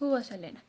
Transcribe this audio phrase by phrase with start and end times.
[0.00, 0.62] Who was Selena?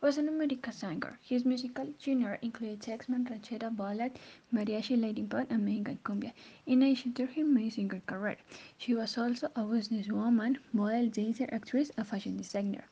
[0.00, 1.18] Was an American singer.
[1.22, 4.12] His musical genre included Tex-Mex, ranchera, ballad,
[4.54, 6.32] mariachi, Latin pop, and Mexican cumbia.
[6.64, 8.36] In addition to her singer career,
[8.78, 12.84] she was also a businesswoman, model, dancer, actress, and fashion designer.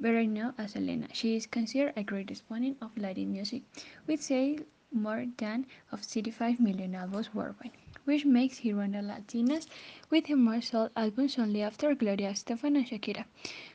[0.00, 3.62] Better known as Selena, she is considered a great exponent of Latin music,
[4.08, 4.62] with sales
[4.92, 7.70] more than of 65 million albums worldwide,
[8.04, 9.68] which makes her one of Latinas
[10.10, 13.24] with the most sold albums only after Gloria Estefan and Shakira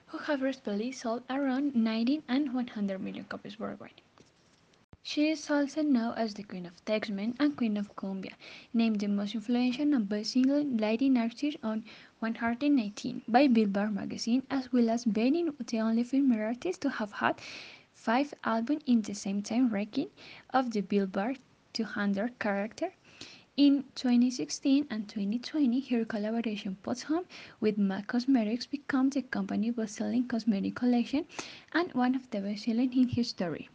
[0.08, 4.02] who have respectively sold around 90 and 100 million copies worldwide.
[5.04, 8.34] She is also known as the Queen of Tex-Mex and Queen of Cumbia,
[8.74, 11.86] named the most influential and best-selling Latin artist on
[12.20, 17.40] 119 by Billboard magazine, as well as being the only female artist to have had
[17.94, 20.10] five albums in the same time ranking
[20.50, 21.38] of the Billboard
[21.74, 22.92] 200 character
[23.58, 27.24] in 2016 and 2020, her collaboration Pots Home
[27.62, 31.26] with MAC Cosmetics became the company's best-selling cosmetic collection
[31.72, 33.70] and one of the best-selling in history.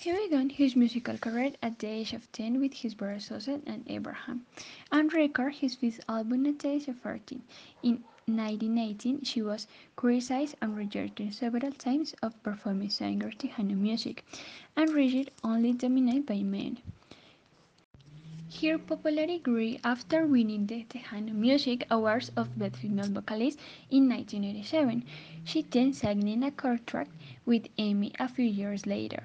[0.00, 3.82] He began his musical career at the age of 10 with his brother Susan and
[3.88, 4.46] Abraham,
[4.92, 7.42] and recorded his fifth album at the age of 14.
[7.82, 14.24] In 1918, she was criticized and rejected several times of performing singer Tejano music,
[14.76, 16.78] and rigid only dominated by men.
[18.60, 23.58] Her popularity grew after winning the Tejano Music Awards of Best Female Vocalist
[23.90, 25.04] in 1987.
[25.44, 27.10] She then signed a contract
[27.44, 29.24] with EMI a few years later.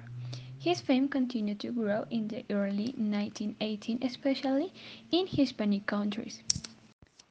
[0.58, 4.72] His fame continued to grow in the early 1980s, especially
[5.12, 6.42] in Hispanic countries.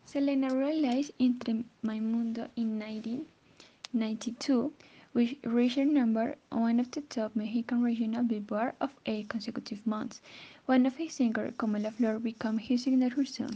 [0.06, 4.74] Selena realized Entre Mundo in 1992,
[5.14, 10.22] which reached number one of the top Mexican regional Billboard of eight consecutive months.
[10.66, 13.56] One of his singers, Como Flor, became his signature song.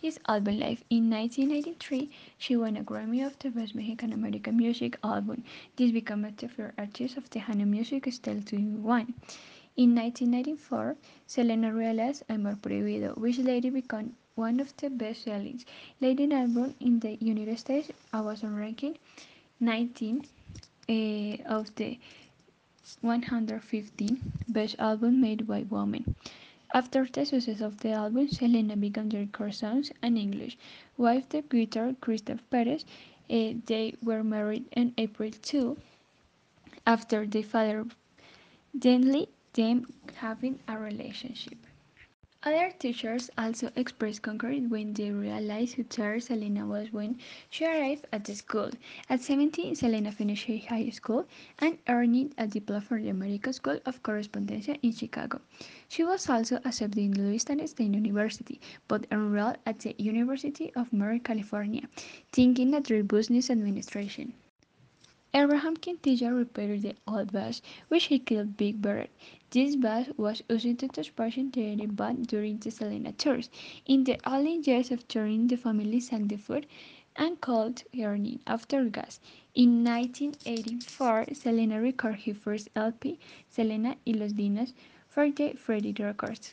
[0.00, 4.96] His album Live in 1983, she won a Grammy of the Best Mexican American Music
[5.02, 5.42] Album.
[5.74, 9.14] This became the first artist of the Tejano music style to win.
[9.76, 15.64] In 1994, Selena realized Amor Prohibido, which later became one of the best-selling
[16.00, 17.90] Latin albums in the United States.
[18.12, 18.98] I was on ranking
[19.60, 20.24] 19
[20.88, 21.98] uh, of the
[23.00, 26.14] 115 best albums made by women.
[26.74, 30.56] After the success of the album, Selena began to record songs in English.
[30.96, 32.84] Wife the guitarist Christoph Perez,
[33.30, 35.76] uh, they were married in April 2
[36.86, 37.84] after the father
[38.78, 41.65] denied them having a relationship.
[42.42, 47.18] Other teachers also expressed concern when they realized who tired Selena was when
[47.50, 48.70] she arrived at the school.
[49.08, 51.26] At 17, Selena finished high school
[51.58, 55.40] and earned a diploma from the American School of Correspondence in Chicago.
[55.88, 61.20] She was also accepted in Louisiana State University, but enrolled at the University of Northern
[61.20, 61.88] California,
[62.32, 64.34] thinking that through business administration.
[65.34, 69.08] Abraham Quintilla repaired the old bus, which he called Big Bird.
[69.56, 73.48] This bus was used to transport the band during the Selena tours.
[73.86, 76.66] In the early years of touring, the family sang the food
[77.16, 79.18] and called her name after gas.
[79.54, 83.18] In 1984, Selena recorded her first LP,
[83.48, 84.74] Selena y los Dinos,
[85.08, 86.52] for the Freddy Records.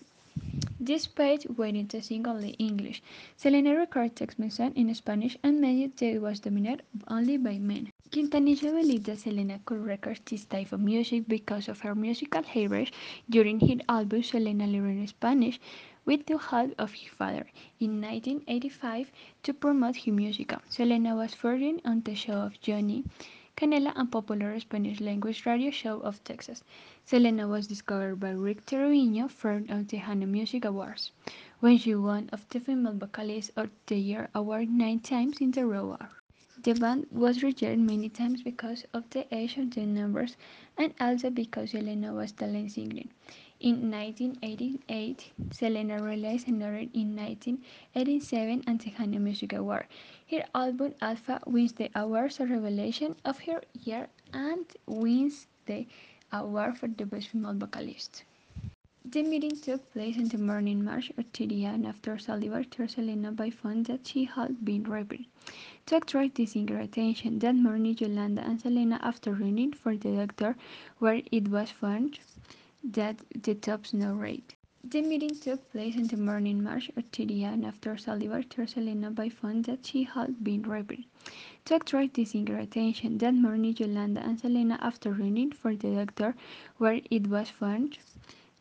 [0.84, 3.02] Despite waiting to sing only English,
[3.38, 7.90] Selena recorded Tex-Mex in Spanish and made it was dominated only by men.
[8.12, 12.92] Quintanilla believed that Selena could record this type of music because of her musical heritage
[13.30, 15.60] during her album Selena learned Spanish
[16.06, 17.48] with the help of her father.
[17.80, 19.12] In 1985,
[19.44, 23.06] to promote her music, Selena was featured on the show of Johnny
[23.56, 26.64] Canela and popular Spanish language radio show of Texas.
[27.06, 31.12] Selena was discovered by Rick Terruño from the Tejano Music Awards,
[31.60, 35.66] when she won of the Female Vocalist of the Year award nine times in a
[35.66, 35.98] row.
[36.64, 40.36] The band was rejected many times because of the age of the numbers
[40.78, 43.10] and also because Selena was talent singing.
[43.64, 49.86] In 1988, Selena released another in 1987 and Tejano Music Award.
[50.30, 55.88] Her album Alpha wins the award for Revelation of her year and wins the
[56.34, 58.26] award for the best female vocalist.
[59.06, 63.50] The meeting took place in the morning march of Tirian after Salivar told Selena by
[63.50, 65.24] phone that she had been raped.
[65.86, 70.58] To attract the singer attention, that morning Yolanda and Selena, after running for the doctor,
[71.00, 72.20] where it was found
[72.84, 74.56] that the top snow rate.
[74.84, 79.30] The meeting took place in the morning march of Tirian after Salivar told Selena by
[79.30, 81.06] phone that she had been raped.
[81.66, 86.36] To attract the singer attention, that morning Yolanda and Selena, after running for the doctor,
[86.78, 87.98] where it was found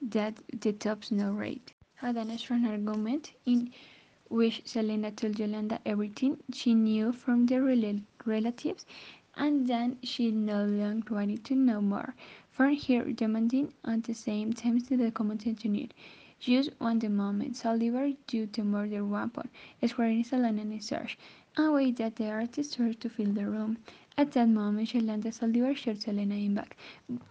[0.00, 3.72] that the top snow rate, had an strong argument in
[4.28, 8.86] which Selena told Yolanda everything she knew from the rel relatives
[9.34, 12.14] and then she no longer wanted to know more.
[12.52, 15.94] From here, demanding at the same time to the document unit.
[16.38, 19.48] Just one the moment, Saldivar due to murder weapon,
[19.86, 21.16] swearing Selena in search,
[21.56, 23.78] and wait that the artist started to fill the room.
[24.18, 26.76] At that moment, Yolanda Saldivar shot Selena in back.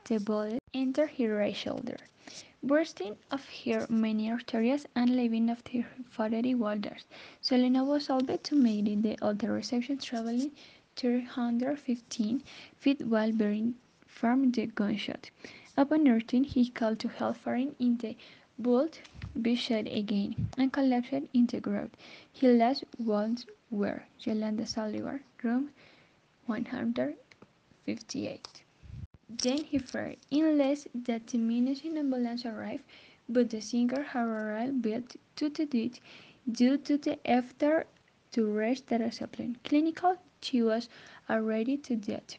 [0.05, 1.97] The bullet entered her right shoulder,
[2.63, 7.05] bursting of her many arteries and leaving of her fatty waters.
[7.41, 10.51] Selena was able to make it the other reception traveling
[10.95, 12.41] 315
[12.79, 13.75] feet while bearing
[14.21, 15.31] from the gunshot.
[15.75, 18.15] Upon returning, he called to help firing in the
[18.59, 19.01] bolt
[19.41, 21.97] be shot again and collapsed in the ground.
[22.31, 25.71] His last words were Yolanda Saldivar, room
[26.45, 28.63] 158.
[29.27, 31.67] Then he fired, unless that an
[31.97, 32.83] ambulance arrived,
[33.27, 35.99] but the singer had already built to the death
[36.51, 37.87] due to the effort
[38.33, 39.57] to reach the discipline.
[39.63, 40.89] Clinical, she was
[41.27, 42.37] already to death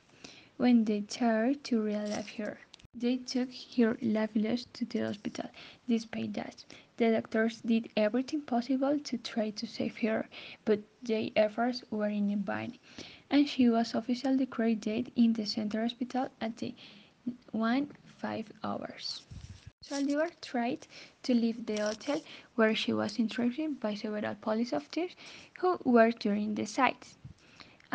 [0.63, 2.57] when they tried to revive her.
[2.95, 5.51] They took her lifeless to the hospital.
[5.89, 6.65] Despite that,
[6.99, 10.29] the doctors did everything possible to try to save her,
[10.65, 12.79] but their efforts were in vain,
[13.29, 16.73] and she was officially declared dead in the Central Hospital at the
[17.51, 19.23] 1 5 hours.
[19.83, 20.87] Saldivar tried
[21.25, 22.23] to leave the hotel
[22.55, 25.17] where she was interrogated by several police officers
[25.59, 27.17] who were during the sights.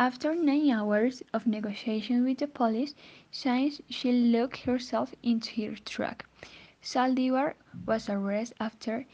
[0.00, 2.94] After nine hours of negotiation with the police,
[3.32, 6.24] since she locked herself into her truck.
[6.80, 7.54] Saldivar
[7.84, 9.06] was arrested after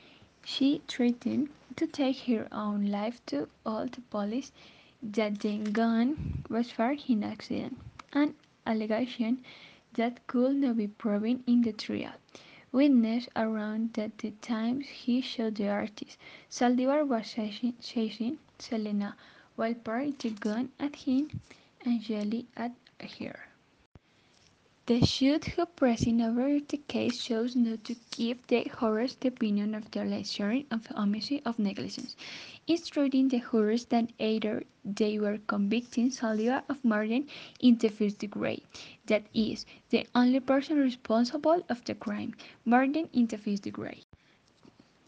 [0.44, 4.52] she threatened to take her own life to all the police
[5.02, 7.78] that the gun was fired in accident,
[8.12, 8.34] an
[8.66, 9.42] allegation
[9.94, 12.12] that could not be proven in the trial.
[12.72, 16.18] Witness around that the time he shot the artist.
[16.50, 17.34] Saldivar was
[17.80, 19.16] chasing Selena
[19.56, 21.40] while pointing the gun at him
[21.84, 22.72] and yelling at
[23.18, 23.48] her.
[24.86, 29.74] The shoot who presided over the case chose not to give the jurors the opinion
[29.74, 32.14] of the lecturer of homicide of negligence,
[32.66, 37.20] instructing the jurors that either they were convicting Saldivar of murder
[37.60, 38.62] in the first degree,
[39.06, 42.34] that is, the only person responsible of the crime,
[42.66, 44.03] murder in the first degree.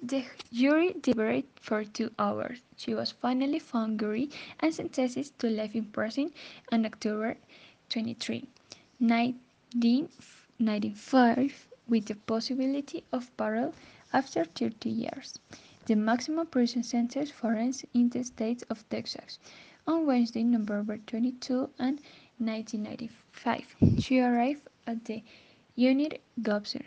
[0.09, 2.61] The jury deliberated for two hours.
[2.77, 4.31] She was finally found guilty
[4.61, 6.33] and sentenced to life in prison
[6.71, 7.37] on October
[7.89, 8.47] 23,
[9.01, 13.75] 1995, with the possibility of parole
[14.13, 15.41] after 30 years.
[15.87, 19.41] The maximum prison sentence for in the state of Texas
[19.89, 22.01] on Wednesday, November 22 and
[22.39, 23.75] 1995.
[23.99, 25.25] She arrived at the
[25.75, 26.85] Unit Gobser,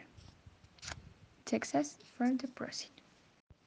[1.43, 2.87] Texas, from the prison.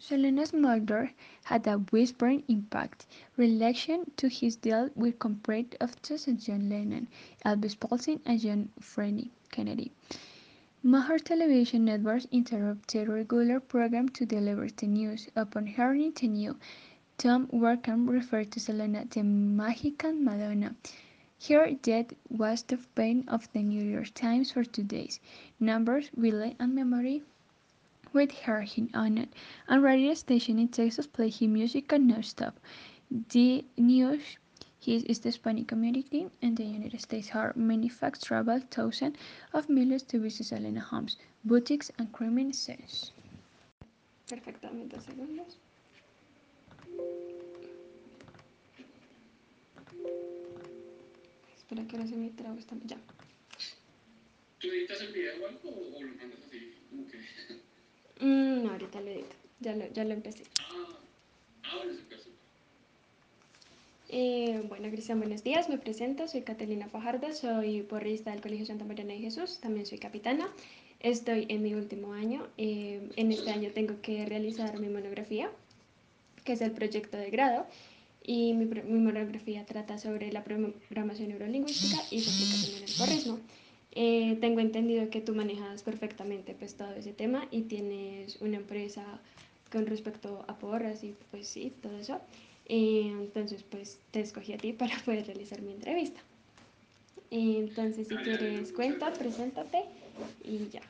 [0.05, 1.13] Selena's murder
[1.45, 3.07] had a widespread impact.
[3.37, 7.07] Relation to his deal with compared artists John Lennon,
[7.47, 8.99] Elvis Presley, and John F.
[9.53, 9.93] Kennedy.
[10.83, 15.29] Major television networks interrupted regular programs to deliver the news.
[15.37, 16.57] Upon hearing the news,
[17.17, 20.75] Tom Workham referred to Selena the Mexican Madonna.
[21.49, 25.21] Her death was the pain of the New York Times for two days.
[25.61, 27.23] Numbers, relay, and memory
[28.13, 29.33] with her in on it,
[29.69, 32.59] and radio station in Texas play his music and non-stop.
[33.31, 34.23] The news
[34.87, 39.17] is the Hispanic community in the United States have many facts travel thousands
[39.53, 43.13] of millions to visit Selena homes, boutiques, and crime scenes.
[44.29, 45.59] Perfectamente segundos.
[51.57, 52.77] Espera que ahora se me traba esta...
[52.85, 52.97] Ya.
[54.59, 56.75] ¿Tú editas el video o algo o lo mandas así?
[56.91, 57.19] Como que...
[58.23, 59.35] Mm, ahorita lo edito.
[59.61, 60.45] Ya lo, ya lo empecé.
[64.09, 65.69] Eh, bueno, Cristian, buenos días.
[65.69, 66.29] Me presento.
[66.29, 67.33] Soy Catalina Fajardo.
[67.33, 69.59] Soy porrista del Colegio Santa María de Jesús.
[69.61, 70.49] También soy capitana.
[71.01, 72.47] Estoy en mi último año.
[72.59, 75.51] Eh, en este año tengo que realizar mi monografía,
[76.45, 77.67] que es el proyecto de grado.
[78.23, 83.39] Y mi, mi monografía trata sobre la programación neurolingüística y su aplicación en el porrismo.
[83.95, 89.05] Eh, tengo entendido que tú manejas perfectamente pues todo ese tema y tienes una empresa
[89.71, 92.21] con respecto a porras y pues sí, todo eso.
[92.67, 96.21] Eh, entonces pues te escogí a ti para poder realizar mi entrevista.
[97.31, 99.85] Eh, entonces si quieres cuenta, preséntate
[100.43, 100.83] y ya.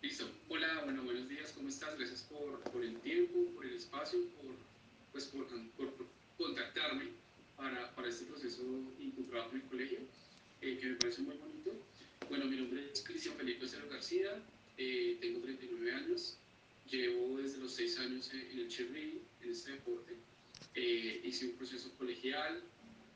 [0.00, 0.24] Listo.
[0.48, 1.98] Hola, bueno, buenos días, ¿cómo estás?
[1.98, 4.54] Gracias por, por el tiempo, por el espacio, por,
[5.12, 5.92] pues, por, por,
[6.38, 7.04] contactarme
[7.56, 8.62] para, para este proceso
[8.98, 9.98] y tu trabajo en el colegio
[10.60, 11.72] eh, que me parece muy bonito.
[12.28, 14.42] Bueno, mi nombre es Cristian Felipe Cero García,
[14.76, 16.36] eh, tengo 39 años,
[16.90, 20.16] llevo desde los 6 años en el cheerleading, en este deporte.
[20.74, 22.62] Eh, hice un proceso colegial,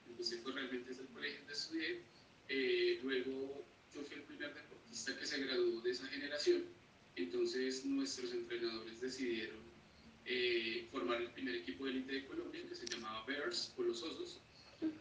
[0.09, 2.01] empecé fue realmente desde el colegio donde estudié.
[2.49, 6.65] Eh, luego yo fui el primer deportista que se graduó de esa generación.
[7.17, 9.61] Entonces nuestros entrenadores decidieron
[10.27, 14.03] eh, formar el primer equipo de élite de Colombia que se llamaba Bears o los
[14.03, 14.41] Osos.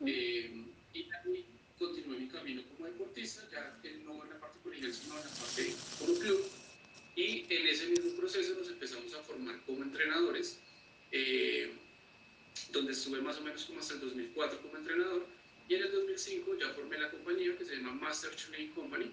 [0.05, 0.51] eh,
[0.93, 1.52] y ahí
[1.83, 5.75] continué mi camino como deportista, ya no en la parte colegial, sino en la parte
[5.99, 6.45] como club.
[7.15, 10.59] Y en ese mismo proceso nos empezamos a formar como entrenadores,
[11.11, 11.71] eh,
[12.71, 15.25] donde estuve más o menos como hasta el 2004 como entrenador.
[15.67, 19.11] Y en el 2005 ya formé la compañía que se llama Master Training Company,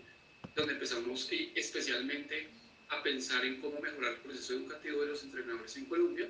[0.55, 2.49] donde empezamos especialmente
[2.89, 6.29] a pensar en cómo mejorar el proceso educativo de los entrenadores en Colombia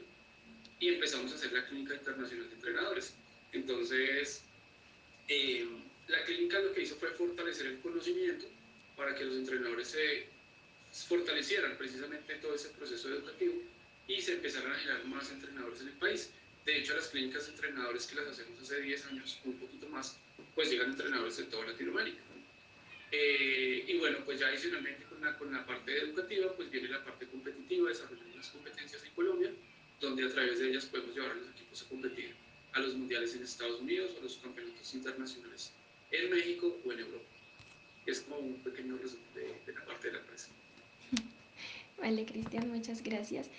[0.78, 3.14] y empezamos a hacer la clínica internacional de entrenadores.
[3.52, 4.42] Entonces,
[5.28, 5.66] eh,
[6.10, 8.46] la clínica lo que hizo fue fortalecer el conocimiento
[8.96, 10.26] para que los entrenadores se
[11.08, 13.54] fortalecieran precisamente todo ese proceso educativo
[14.08, 16.30] y se empezaran a generar más entrenadores en el país.
[16.66, 20.18] De hecho, las clínicas de entrenadores que las hacemos hace 10 años, un poquito más,
[20.54, 22.20] pues llegan entrenadores de toda Latinoamérica.
[23.12, 27.04] Eh, y bueno, pues ya adicionalmente con la, con la parte educativa, pues viene la
[27.04, 29.50] parte competitiva, desarrollar las competencias en Colombia,
[30.00, 32.34] donde a través de ellas podemos llevar a los equipos a competir
[32.72, 35.72] a los mundiales en Estados Unidos o a los campeonatos internacionales
[36.10, 37.24] en México o en Europa.
[38.06, 40.48] Es como un pequeño resumen de, la parte de la empresa.
[42.00, 43.50] Vale, Cristian, muchas gracias.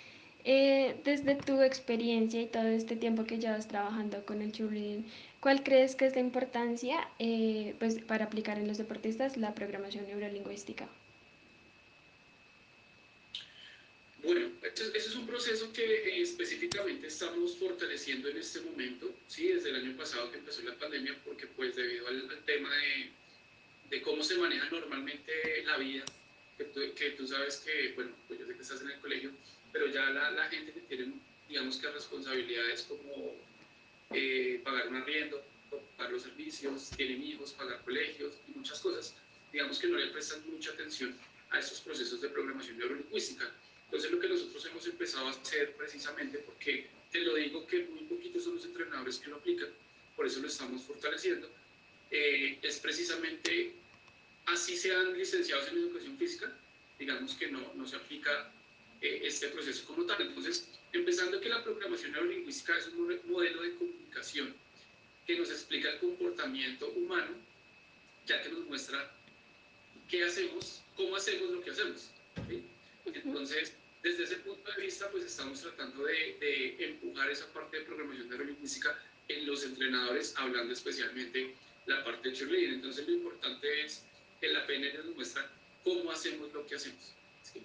[0.44, 5.06] Eh, desde tu experiencia y todo este tiempo que llevas trabajando con el cheerleading,
[5.40, 10.06] ¿cuál crees que es la importancia eh, pues, para aplicar en los deportistas la programación
[10.06, 10.88] neurolingüística?
[14.22, 19.70] Bueno, ese es un proceso que eh, específicamente estamos fortaleciendo en este momento, sí, desde
[19.70, 23.10] el año pasado que empezó la pandemia, porque pues debido al, al tema de,
[23.90, 26.04] de, cómo se maneja normalmente la vida,
[26.56, 29.32] que tú, que tú, sabes que, bueno, pues yo sé que estás en el colegio,
[29.72, 31.14] pero ya la, la gente que tiene,
[31.48, 33.34] digamos que responsabilidades como
[34.10, 35.42] eh, pagar un arriendo,
[35.96, 39.16] pagar los servicios, tienen hijos, pagar colegios y muchas cosas,
[39.52, 41.18] digamos que no le prestan mucha atención
[41.50, 43.52] a estos procesos de programación neurolingüística
[43.92, 48.04] entonces lo que nosotros hemos empezado a hacer precisamente, porque te lo digo que muy
[48.04, 49.68] poquitos son los entrenadores que lo aplican,
[50.16, 51.50] por eso lo estamos fortaleciendo,
[52.10, 53.74] eh, es precisamente,
[54.46, 56.56] así sean licenciados en educación física,
[56.98, 58.50] digamos que no, no se aplica
[59.02, 60.22] eh, este proceso como tal.
[60.22, 64.54] Entonces, empezando que la programación neurolingüística es un modelo de comunicación
[65.26, 67.36] que nos explica el comportamiento humano,
[68.24, 69.14] ya que nos muestra
[70.08, 72.10] qué hacemos, cómo hacemos lo que hacemos.
[72.48, 72.64] ¿sí?
[73.04, 77.84] Entonces, desde ese punto de vista, pues estamos tratando de, de empujar esa parte de
[77.84, 81.54] programación neurolingüística en los entrenadores, hablando especialmente
[81.86, 82.74] la parte de cheerleading.
[82.74, 84.02] Entonces, lo importante es
[84.40, 85.50] que la PNL nos muestra
[85.84, 87.62] cómo hacemos lo que hacemos, ¿sí?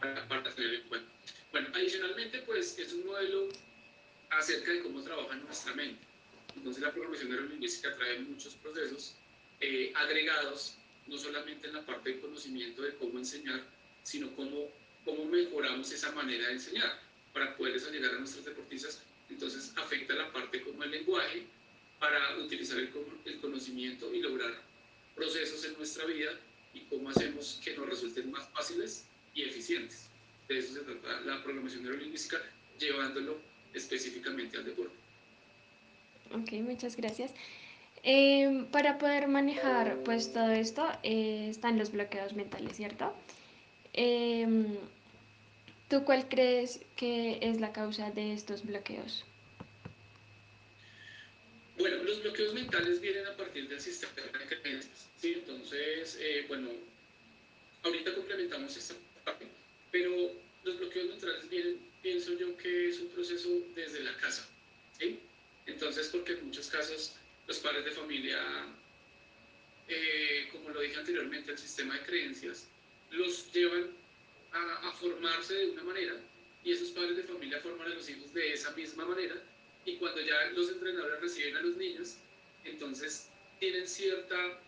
[0.00, 1.10] para, para tener en cuenta.
[1.52, 3.48] Bueno, adicionalmente, pues es un modelo
[4.30, 6.02] acerca de cómo trabaja nuestra mente.
[6.56, 9.16] Entonces, la programación neurolingüística trae muchos procesos
[9.60, 10.76] eh, agregados,
[11.06, 13.62] no solamente en la parte de conocimiento de cómo enseñar,
[14.02, 14.70] sino cómo
[15.04, 17.00] cómo mejoramos esa manera de enseñar
[17.32, 19.02] para poderles llegar a nuestros deportistas.
[19.28, 21.44] Entonces afecta la parte como el lenguaje
[21.98, 22.90] para utilizar el,
[23.24, 24.62] el conocimiento y lograr
[25.14, 26.32] procesos en nuestra vida
[26.72, 30.08] y cómo hacemos que nos resulten más fáciles y eficientes.
[30.48, 32.42] De eso se trata la programación neurolingüística,
[32.78, 33.38] llevándolo
[33.72, 34.94] específicamente al deporte.
[36.32, 37.32] Ok, muchas gracias.
[38.02, 43.14] Eh, para poder manejar pues todo esto eh, están los bloqueos mentales, ¿cierto?
[43.94, 44.46] Eh,
[45.94, 49.24] ¿Tú cuál crees que es la causa de estos bloqueos?
[51.78, 55.34] Bueno, los bloqueos mentales vienen a partir del sistema de creencias, ¿sí?
[55.34, 56.70] Entonces, eh, bueno,
[57.84, 59.46] ahorita complementamos esta parte,
[59.92, 60.10] pero
[60.64, 64.48] los bloqueos mentales vienen, pienso yo que es un proceso desde la casa,
[64.98, 65.20] ¿sí?
[65.66, 67.14] Entonces, porque en muchos casos
[67.46, 68.40] los padres de familia,
[69.86, 72.66] eh, como lo dije anteriormente, el sistema de creencias
[73.12, 74.03] los llevan
[74.54, 76.14] a, formarse de una manera
[76.62, 79.34] y esos padres de familia forman a los hijos de esa misma manera
[79.84, 82.16] y cuando ya los entrenadores reciben a los niños,
[82.64, 84.60] entonces tienen cierta,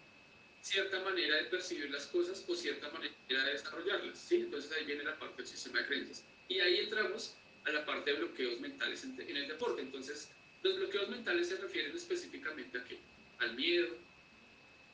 [0.60, 4.18] cierta manera de percibir las cosas o cierta manera de desarrollarlas.
[4.18, 4.36] ¿sí?
[4.36, 6.24] Entonces ahí viene la parte del sistema de creencias.
[6.48, 9.80] Y ahí entramos a la parte de bloqueos mentales en, en el deporte.
[9.80, 10.30] Entonces,
[10.62, 12.98] los bloqueos mentales se refieren específicamente a qué?
[13.38, 13.96] Al miedo,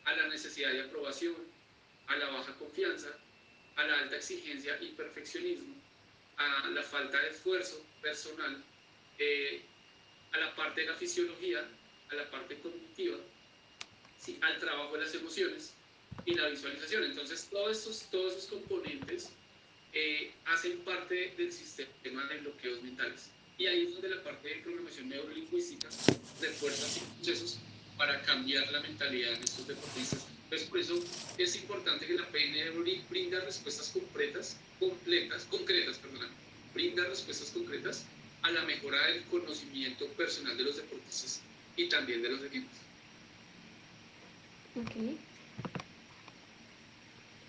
[0.05, 1.37] a la necesidad de aprobación,
[2.07, 3.09] a la baja confianza,
[3.77, 5.75] a la alta exigencia y perfeccionismo,
[6.37, 8.63] a la falta de esfuerzo personal,
[9.19, 9.63] eh,
[10.33, 11.67] a la parte de la fisiología,
[12.11, 13.19] a la parte cognitiva,
[14.19, 14.39] ¿sí?
[14.41, 15.75] al trabajo de las emociones
[16.25, 17.05] y la visualización.
[17.05, 19.31] Entonces, todos esos, todos esos componentes
[19.93, 23.31] eh, hacen parte del sistema de bloqueos mentales.
[23.59, 25.89] Y ahí es donde la parte de programación neurolingüística
[26.41, 27.59] refuerza procesos
[27.97, 30.32] para cambiar la mentalidad de estos deportistas.
[30.53, 31.03] Entonces, por eso
[31.39, 32.79] es importante que la PNL
[33.09, 36.29] brinda respuestas concretas, completas, concretas, perdón,
[36.75, 38.05] brinda respuestas concretas
[38.43, 41.41] a la mejora del conocimiento personal de los deportistas
[41.75, 42.71] y también de los equipos.
[44.77, 44.95] Ok.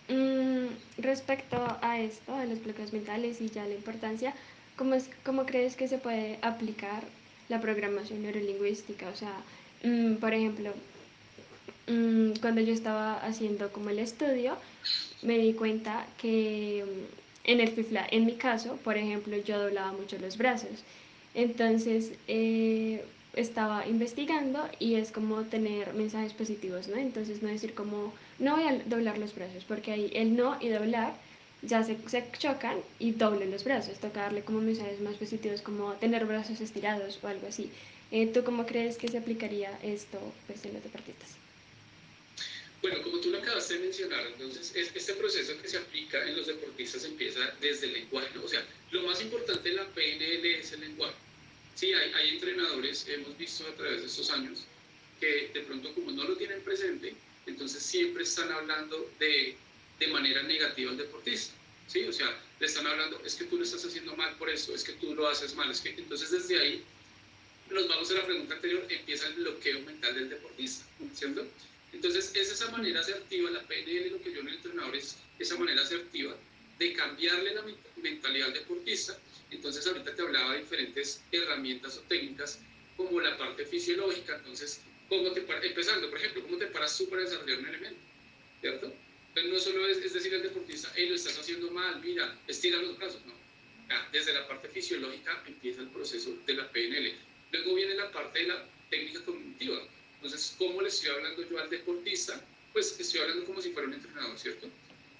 [0.08, 0.68] Mm,
[1.02, 4.34] respecto a esto, a los bloqueos mentales y ya la importancia,
[4.78, 7.04] ¿cómo, es, ¿cómo crees que se puede aplicar
[7.50, 9.10] la programación neurolingüística?
[9.10, 9.44] O sea,
[9.84, 10.74] mm, por ejemplo,
[11.88, 14.58] mm, cuando yo estaba haciendo como el estudio,
[15.22, 16.84] me di cuenta que
[17.46, 20.84] en el FIFLA, en mi caso, por ejemplo, yo doblaba mucho los brazos.
[21.34, 26.98] Entonces, eh, estaba investigando y es como tener mensajes positivos, ¿no?
[26.98, 30.70] Entonces, no decir como, no voy a doblar los brazos, porque ahí el no y
[30.70, 31.14] doblar
[31.62, 34.00] ya se, se chocan y doble los brazos.
[34.00, 37.72] Toca darle como mensajes más positivos, como tener brazos estirados o algo así.
[38.12, 41.43] Eh, ¿Tú cómo crees que se aplicaría esto pues, en los deportistas?
[42.84, 46.48] Bueno, como tú lo acabaste de mencionar, entonces este proceso que se aplica en los
[46.48, 48.44] deportistas empieza desde el lenguaje, ¿no?
[48.44, 48.62] O sea,
[48.92, 51.16] lo más importante en la PNL es el lenguaje.
[51.76, 54.66] Sí, hay, hay entrenadores, hemos visto a través de estos años,
[55.22, 59.56] que de pronto como no lo tienen presente, entonces siempre están hablando de,
[59.98, 61.54] de manera negativa al deportista.
[61.88, 62.04] ¿sí?
[62.04, 64.84] O sea, le están hablando, es que tú lo estás haciendo mal por eso, es
[64.84, 66.84] que tú lo haces mal, es que entonces desde ahí
[67.70, 71.48] nos vamos a la pregunta anterior, empieza el bloqueo mental del deportista, ¿cierto?
[71.94, 75.58] Entonces, es esa manera asertiva, la PNL, lo que yo en el entrenador es esa
[75.58, 76.36] manera asertiva
[76.80, 77.64] de cambiarle la
[77.98, 79.18] mentalidad al deportista.
[79.52, 82.60] Entonces, ahorita te hablaba de diferentes herramientas o técnicas,
[82.98, 84.38] como la parte fisiológica.
[84.38, 88.02] Entonces, ¿cómo te empezando, por ejemplo, ¿cómo te paras tú para desarrollar un elemento?
[88.60, 88.94] ¿Cierto?
[89.30, 92.78] Entonces, no solo es, es decir al deportista, hey, lo estás haciendo mal, mira, estira
[92.80, 93.34] los brazos, no.
[94.12, 97.14] desde la parte fisiológica empieza el proceso de la PNL.
[97.52, 99.88] Luego viene la parte de la técnica cognitiva
[100.24, 102.42] entonces, ¿cómo le estoy hablando yo al deportista?
[102.72, 104.70] Pues estoy hablando como si fuera un entrenador, ¿cierto?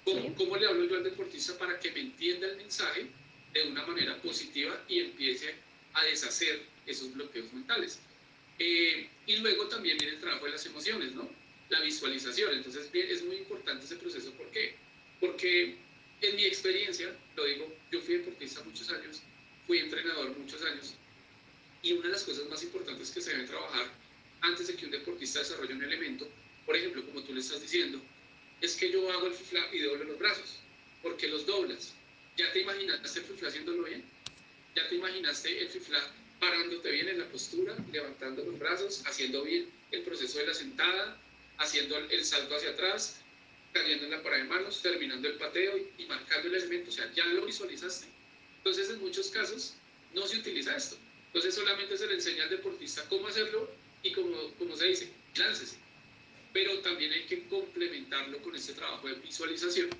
[0.02, 3.06] ¿Cómo, le hablo yo al deportista para que me entienda el mensaje
[3.52, 5.54] de una manera positiva y empiece
[5.92, 8.00] a deshacer esos bloqueos mentales?
[8.58, 11.28] Eh, y luego también viene el trabajo de las emociones, ¿no?
[11.68, 12.54] La visualización.
[12.54, 14.32] Entonces, es muy importante ese proceso.
[14.32, 14.74] ¿Por qué?
[15.20, 15.76] Porque
[16.22, 19.20] en mi experiencia, lo digo, yo fui deportista muchos años,
[19.66, 20.94] fui entrenador muchos años,
[21.82, 24.03] y una de las cosas más importantes que se deben trabajar
[24.44, 26.28] antes de que un deportista desarrolle un elemento,
[26.66, 28.00] por ejemplo, como tú le estás diciendo,
[28.60, 30.60] es que yo hago el fifla y doblo los brazos.
[31.02, 31.94] ¿Por qué los doblas?
[32.36, 34.04] ¿Ya te imaginaste el fifla haciéndolo bien?
[34.76, 35.98] ¿Ya te imaginaste el fifla
[36.40, 41.18] parándote bien en la postura, levantando los brazos, haciendo bien el proceso de la sentada,
[41.58, 43.20] haciendo el salto hacia atrás,
[43.72, 46.90] cayendo en la parada de manos, terminando el pateo y, marcando el elemento?
[46.90, 48.06] O sea, ya lo visualizaste.
[48.58, 49.74] Entonces, en muchos casos,
[50.12, 50.96] no se utiliza esto.
[51.28, 55.76] Entonces, solamente se le enseña al deportista cómo hacerlo y como, como se dice, láncese.
[56.52, 59.90] Pero también hay que complementarlo con este trabajo de visualización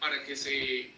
[0.00, 0.90] para que se,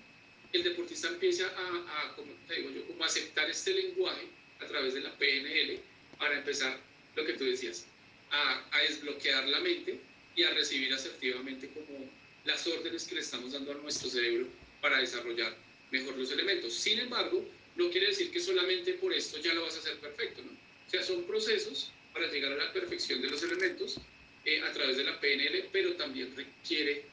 [0.52, 4.28] el deportista empiece a, como te digo yo, como aceptar este lenguaje
[4.60, 5.80] a través de la PNL
[6.18, 6.80] para empezar
[7.16, 7.84] lo que tú decías,
[8.30, 10.00] a, a desbloquear la mente
[10.34, 12.08] y a recibir asertivamente como
[12.44, 14.46] las órdenes que le estamos dando a nuestro cerebro
[14.80, 15.54] para desarrollar
[15.90, 16.72] mejor los elementos.
[16.72, 17.44] Sin embargo,
[17.76, 20.52] no quiere decir que solamente por esto ya lo vas a hacer perfecto, ¿no?
[20.52, 23.98] O sea, son procesos para llegar a la perfección de los elementos
[24.44, 27.04] eh, a través de la PNL, pero también requiere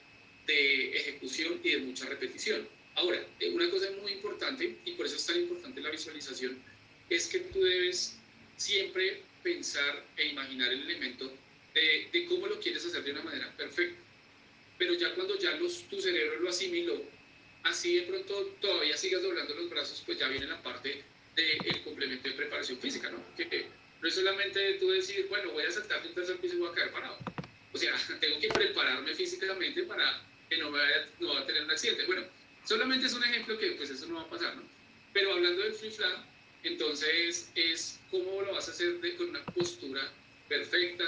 [0.45, 2.67] de ejecución y de mucha repetición.
[2.95, 6.61] Ahora, eh, una cosa muy importante, y por eso es tan importante la visualización,
[7.09, 8.17] es que tú debes
[8.57, 11.31] siempre pensar e imaginar el elemento
[11.73, 13.99] de, de cómo lo quieres hacer de una manera perfecta.
[14.77, 17.01] Pero ya cuando ya los, tu cerebro lo asimiló,
[17.63, 21.03] así de pronto todavía sigas doblando los brazos, pues ya viene la parte
[21.35, 23.23] del complemento de preparación física, ¿no?
[24.01, 26.73] No es solamente tú decir, bueno, voy a saltar un tercer piso y voy a
[26.73, 27.17] caer parado.
[27.73, 31.71] O sea, tengo que prepararme físicamente para que no, vaya, no va a tener un
[31.71, 32.05] accidente.
[32.05, 32.23] Bueno,
[32.65, 34.63] solamente es un ejemplo que pues eso no va a pasar, ¿no?
[35.13, 36.25] Pero hablando del free flat,
[36.63, 40.11] entonces es cómo lo vas a hacer de, con una postura
[40.47, 41.05] perfecta,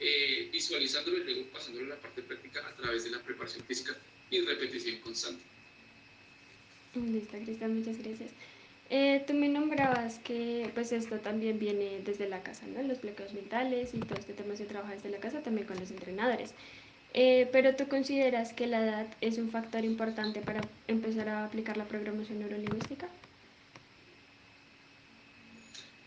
[0.00, 3.96] eh, visualizándolo y luego pasándolo a la parte práctica a través de la preparación física
[4.30, 5.42] y repetición constante.
[6.94, 8.30] Listo, Cristian, muchas gracias.
[8.90, 12.82] Eh, tú me nombrabas que pues esto también viene desde la casa, ¿no?
[12.82, 15.90] Los bloqueos mentales y todo este tema se trabaja desde la casa también con los
[15.90, 16.54] entrenadores.
[17.16, 21.76] Eh, pero tú consideras que la edad es un factor importante para empezar a aplicar
[21.76, 23.08] la programación neurolingüística?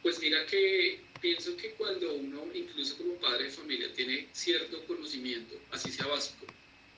[0.03, 5.55] Pues mira que pienso que cuando uno, incluso como padre de familia, tiene cierto conocimiento,
[5.71, 6.45] así sea básico,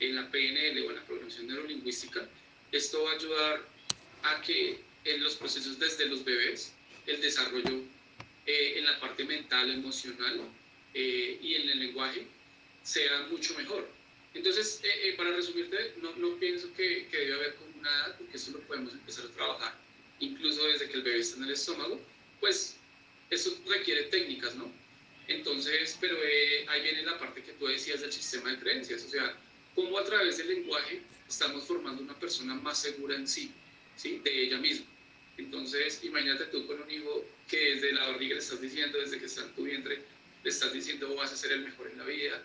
[0.00, 2.28] en la PNL o en la programación neurolingüística,
[2.72, 3.60] esto va a ayudar
[4.24, 6.72] a que en los procesos desde los bebés,
[7.06, 7.82] el desarrollo
[8.46, 10.50] eh, en la parte mental, emocional,
[10.92, 12.26] eh, y en el lenguaje
[12.82, 13.88] sea mucho mejor.
[14.34, 18.18] Entonces, eh, eh, para resumirte, no, no pienso que, que, debe haber como una edad,
[18.18, 19.78] porque eso lo podemos empezar a trabajar,
[20.18, 22.00] incluso desde que el bebé está en el estómago,
[22.40, 22.76] pues
[23.30, 24.72] eso requiere técnicas, ¿no?
[25.28, 26.16] Entonces, pero
[26.68, 29.36] ahí viene la parte que tú decías del sistema de creencias, o sea,
[29.76, 33.52] cómo a través del lenguaje estamos formando una persona más segura en sí,
[34.02, 34.86] De ella misma.
[35.36, 39.26] Entonces, imagínate tú con un hijo que desde la barriga le estás diciendo, desde que
[39.26, 40.02] está en tu vientre,
[40.42, 42.42] le estás diciendo vas a ser el mejor en la vida,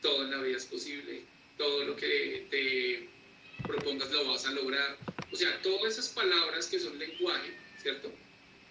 [0.00, 1.22] todo en la vida es posible,
[1.58, 3.08] todo lo que te
[3.66, 4.96] propongas lo vas a lograr.
[5.30, 8.10] O sea, todas esas palabras que son lenguaje, ¿cierto?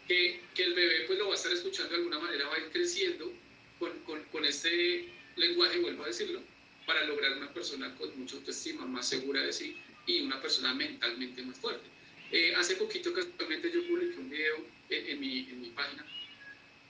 [0.07, 2.59] Que, que el bebé pues lo va a estar escuchando de alguna manera, va a
[2.59, 3.31] ir creciendo
[3.77, 6.41] con, con, con este lenguaje, vuelvo a decirlo,
[6.87, 11.43] para lograr una persona con mucha autoestima, más segura de sí y una persona mentalmente
[11.43, 11.92] más fuerte.
[12.35, 14.55] Eh, hace poquito casualmente yo publiqué un video
[14.89, 16.03] en, en, mi, en mi página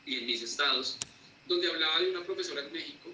[0.06, 0.98] y en mis estados
[1.48, 3.12] donde hablaba de una profesora en México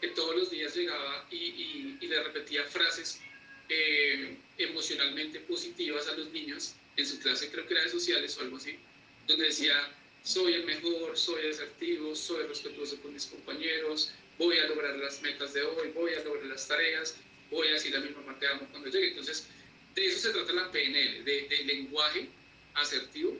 [0.00, 3.20] que todos los días llegaba y, y, y le repetía frases
[3.68, 8.40] eh, emocionalmente positivas a los niños en su clase, creo que era de sociales o
[8.40, 8.78] algo así,
[9.26, 9.74] donde decía,
[10.22, 15.52] soy el mejor, soy asertivo, soy respetuoso con mis compañeros, voy a lograr las metas
[15.52, 17.16] de hoy, voy a lograr las tareas,
[17.50, 19.08] voy a decir a mi mamá te amo cuando llegue.
[19.08, 19.46] Entonces,
[19.96, 22.28] de eso se trata la PNL, de, de lenguaje
[22.74, 23.34] asertivo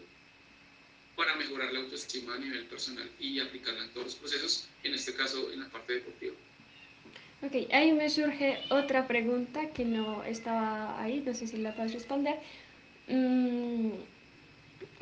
[1.14, 5.14] para mejorar la autoestima a nivel personal y aplicarla en todos los procesos, en este
[5.14, 6.34] caso en la parte deportiva.
[7.42, 11.92] Ok, ahí me surge otra pregunta que no estaba ahí, no sé si la puedes
[11.92, 12.36] responder.
[13.08, 13.90] Mm,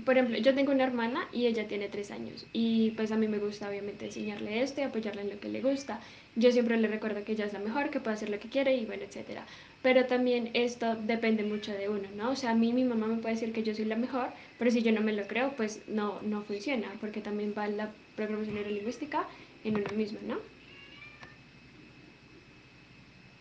[0.04, 3.28] por ejemplo, yo tengo una hermana y ella tiene tres años y pues a mí
[3.28, 6.00] me gusta obviamente enseñarle esto y apoyarla en lo que le gusta.
[6.34, 8.74] Yo siempre le recuerdo que ella es la mejor, que puede hacer lo que quiere
[8.74, 9.46] y bueno, etcétera.
[9.84, 12.30] Pero también esto depende mucho de uno, ¿no?
[12.30, 14.70] O sea, a mí mi mamá me puede decir que yo soy la mejor, pero
[14.70, 18.54] si yo no me lo creo, pues no, no funciona, porque también va la programación
[18.54, 19.28] neurolingüística
[19.62, 20.40] en uno mismo, ¿no?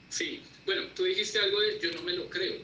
[0.10, 2.56] Sí, bueno, tú dijiste algo de yo no me lo creo.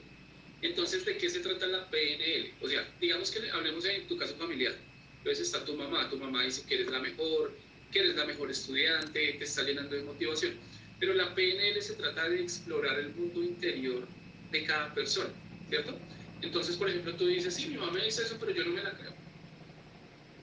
[0.61, 2.51] Entonces, ¿de qué se trata la PNL?
[2.61, 4.75] O sea, digamos que hablemos en tu caso familiar.
[5.19, 7.53] Entonces está tu mamá, tu mamá dice que eres la mejor,
[7.93, 10.59] que eres la mejor estudiante, te está llenando de motivación
[10.99, 14.15] pero la PNL se trata de explorar el mundo interior
[14.51, 16.05] de cada persona, ¿cierto?
[16.41, 18.83] Entonces, por ejemplo, tú dices, sí, mi mamá me dice eso, pero yo no me
[18.83, 19.19] la creo.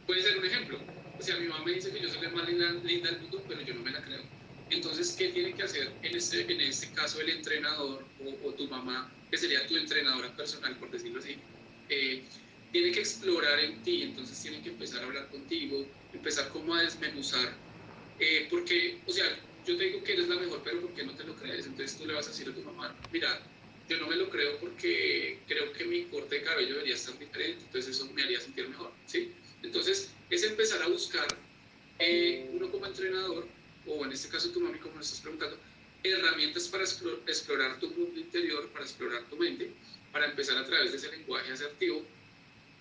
[0.06, 0.92] Puede ser un ejemplo.
[1.18, 3.44] O sea, mi mamá me dice que yo soy la más linda, linda del mundo,
[3.48, 4.30] pero yo no me la creo.
[4.68, 8.68] Entonces, ¿qué tiene que hacer en este, en este caso el entrenador o, o tu
[8.68, 11.48] mamá, que sería tu entrenadora personal, por decirlo así?
[11.88, 12.28] Eh,
[12.70, 16.82] tiene que explorar en ti, entonces tiene que empezar a hablar contigo, empezar como a
[16.82, 17.64] desmenuzar,
[18.18, 19.26] eh, porque, o sea,
[19.66, 21.66] yo te digo que eres la mejor, pero ¿por qué no te lo crees?
[21.66, 23.42] Entonces tú le vas a decir a tu mamá, mira,
[23.88, 27.64] yo no me lo creo porque creo que mi corte de cabello debería estar diferente,
[27.64, 29.32] entonces eso me haría sentir mejor, ¿sí?
[29.62, 31.26] Entonces es empezar a buscar,
[31.98, 33.48] eh, uno como entrenador,
[33.86, 35.58] o en este caso tu mami, como me estás preguntando,
[36.02, 39.72] herramientas para explorar tu mundo interior, para explorar tu mente,
[40.12, 42.04] para empezar a través de ese lenguaje asertivo,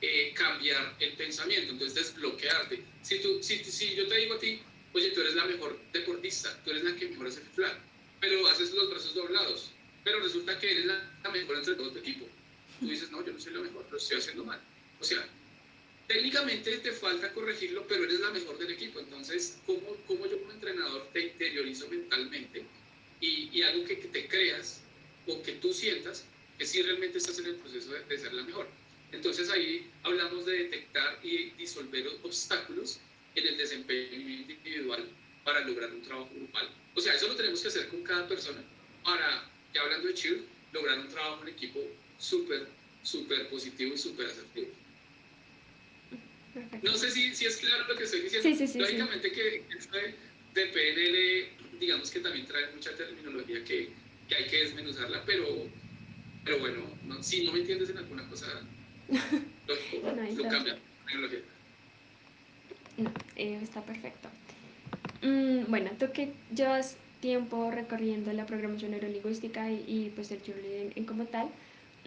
[0.01, 2.83] eh, cambiar el pensamiento, entonces desbloquearte.
[3.01, 4.61] Si, tú, si, si yo te digo a ti,
[4.95, 7.77] oye, tú eres la mejor deportista, tú eres la que mejor hace flag,
[8.21, 9.71] pero haces los brazos doblados,
[10.05, 12.25] pero resulta que eres la, mejor entre todo tu equipo.
[12.79, 14.61] Tú dices, no, yo no soy la mejor, lo estoy haciendo mal.
[15.01, 15.27] O sea,
[16.07, 18.99] técnicamente te falta corregirlo, pero eres la mejor del equipo.
[18.99, 22.63] Entonces, ¿cómo, cómo yo como entrenador te interiorizo mentalmente
[23.19, 24.81] y, y algo que, que, te creas
[25.27, 26.25] o que tú sientas
[26.57, 28.67] que sí realmente estás en el proceso de, de ser la mejor?
[29.11, 32.99] Entonces ahí hablamos de detectar y disolver obstáculos
[33.35, 35.07] en el desempeño individual
[35.43, 36.69] para lograr un trabajo grupal.
[36.95, 38.63] O sea, eso lo tenemos que hacer con cada persona
[39.03, 40.39] para, ya hablando de Cheer,
[40.73, 41.79] lograr un trabajo en equipo
[42.17, 42.67] súper,
[43.03, 44.67] súper positivo y súper asertivo.
[46.81, 48.47] No sé si, si, es claro lo que estoy diciendo.
[48.49, 50.15] Sí, sí, sí, Lógicamente que esto de,
[50.53, 53.89] de, PNL, digamos que también trae mucha terminología que,
[54.29, 55.69] que hay que desmenuzarla, pero,
[56.45, 58.47] pero bueno, no, si no me entiendes en alguna cosa,
[59.09, 60.79] lo, no, lo cambia.
[61.05, 61.41] Tecnología.
[62.97, 64.29] No, eh, está perfecto.
[65.21, 71.05] Mm, bueno, tú que llevas tiempo recorriendo la programación neurolingüística y, pues el cheerleading en
[71.05, 71.49] como tal,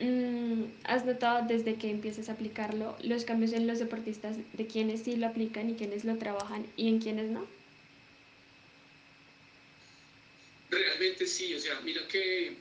[0.00, 5.02] mm, ¿has notado desde que empiezas a aplicarlo los cambios en los deportistas de quienes
[5.02, 7.46] sí lo aplican y quienes lo trabajan y en quienes no?
[10.70, 12.56] Realmente sí, o sea, mira que,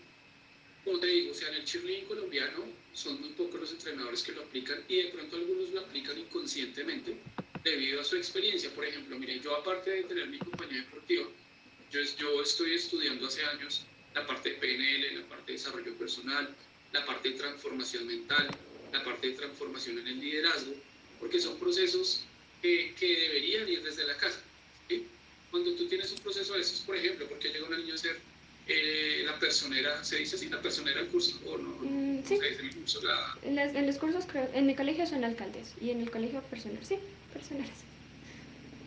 [0.84, 2.64] como te digo, o sea, en el cheerleading colombiano
[2.94, 7.18] son muy pocos los entrenadores que lo aplican y de pronto algunos lo aplican inconscientemente
[7.64, 8.70] debido a su experiencia.
[8.74, 11.26] Por ejemplo, mire, yo aparte de tener mi compañía deportiva,
[11.92, 16.56] yo, yo estoy estudiando hace años la parte de PNL, la parte de desarrollo personal,
[16.92, 18.48] la parte de transformación mental,
[18.92, 20.74] la parte de transformación en el liderazgo,
[21.20, 22.24] porque son procesos
[22.62, 24.42] que, que deberían ir desde la casa.
[24.88, 25.06] ¿sí?
[25.52, 28.20] cuando tú tienes un proceso de estos, por ejemplo, porque llega un niño a ser
[28.68, 31.70] eh, la personera, ¿se dice así, la personera del curso o no?
[31.82, 32.38] Mm, sí.
[32.38, 33.02] ¿Se dice el curso?
[33.04, 33.38] La...
[33.44, 36.42] En, las, en, los cursos, creo, en mi colegio son alcaldes y en el colegio
[36.44, 36.98] personeros, sí,
[37.34, 37.76] personeros.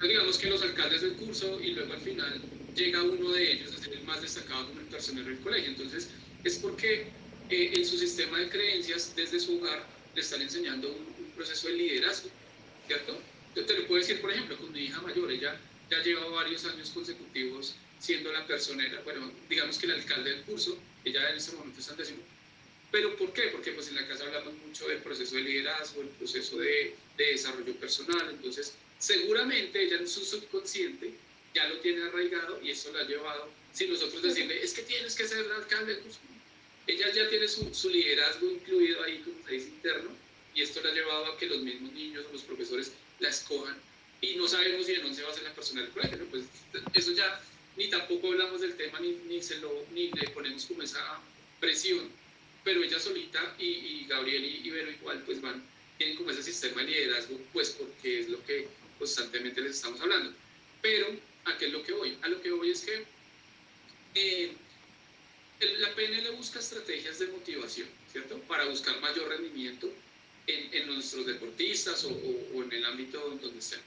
[0.03, 2.41] digamos que los alcaldes del curso y luego al final
[2.75, 5.71] llega uno de ellos a ser el más destacado como el personero del colegio.
[5.71, 6.11] Entonces,
[6.45, 7.07] es porque
[7.51, 11.69] eh, en su sistema de creencias, desde su hogar, le están enseñando un, un proceso
[11.69, 12.29] de liderazgo,
[12.87, 13.19] ¿cierto?
[13.55, 15.59] Yo te lo puedo decir, por ejemplo, con mi hija mayor, ella
[15.91, 20.77] ya lleva varios años consecutivos siendo la personera, bueno, digamos que el alcalde del curso,
[21.05, 22.23] ella en este momento está en décimo.
[22.91, 23.43] ¿Pero por qué?
[23.53, 27.25] Porque pues en la casa hablamos mucho del proceso de liderazgo, el proceso de, de
[27.27, 31.13] desarrollo personal, entonces seguramente ella en su subconsciente
[31.55, 35.15] ya lo tiene arraigado y eso lo ha llevado, si nosotros decirle, es que tienes
[35.15, 36.19] que ser el alcalde del curso,
[36.87, 40.11] ella ya tiene su, su liderazgo incluido ahí, como se dice, interno,
[40.55, 43.77] y esto le ha llevado a que los mismos niños o los profesores la escojan
[44.21, 46.45] y no sabemos si en 11 va a ser la persona del colegio, pues
[46.95, 47.41] eso ya
[47.81, 51.19] ni tampoco hablamos del tema ni, ni, se lo, ni le ponemos como esa
[51.61, 52.11] presión,
[52.63, 55.65] pero ella solita y, y Gabriel y Ibero igual pues van,
[55.97, 60.31] tienen como ese sistema de liderazgo, pues porque es lo que constantemente les estamos hablando.
[60.83, 61.07] Pero,
[61.47, 62.19] ¿a qué es lo que voy?
[62.21, 63.07] A lo que voy es que
[64.15, 64.53] eh,
[65.79, 68.39] la PNL busca estrategias de motivación, ¿cierto?
[68.41, 69.91] Para buscar mayor rendimiento
[70.47, 73.87] en, en nuestros deportistas o, o, o, en el ámbito donde estemos.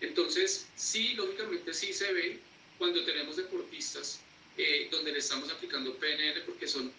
[0.00, 2.47] Entonces, sí, lógicamente sí se ve
[2.78, 4.20] cuando tenemos deportistas
[4.56, 6.92] eh, donde le estamos aplicando PNL porque son,